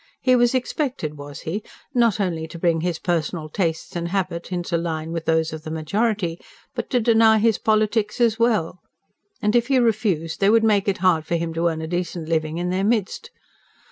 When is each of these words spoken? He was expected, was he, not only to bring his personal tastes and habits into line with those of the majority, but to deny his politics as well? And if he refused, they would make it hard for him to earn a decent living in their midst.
He 0.19 0.35
was 0.35 0.55
expected, 0.55 1.15
was 1.19 1.41
he, 1.41 1.61
not 1.93 2.19
only 2.19 2.47
to 2.47 2.57
bring 2.57 2.81
his 2.81 2.97
personal 2.97 3.49
tastes 3.49 3.95
and 3.95 4.07
habits 4.07 4.51
into 4.51 4.75
line 4.75 5.11
with 5.11 5.25
those 5.25 5.53
of 5.53 5.61
the 5.61 5.69
majority, 5.69 6.39
but 6.73 6.89
to 6.89 6.99
deny 6.99 7.37
his 7.37 7.59
politics 7.59 8.19
as 8.19 8.39
well? 8.39 8.81
And 9.43 9.55
if 9.55 9.67
he 9.67 9.77
refused, 9.77 10.39
they 10.39 10.49
would 10.49 10.63
make 10.63 10.87
it 10.87 10.97
hard 11.05 11.27
for 11.27 11.35
him 11.35 11.53
to 11.53 11.67
earn 11.67 11.83
a 11.83 11.87
decent 11.87 12.27
living 12.27 12.57
in 12.57 12.71
their 12.71 12.83
midst. 12.83 13.29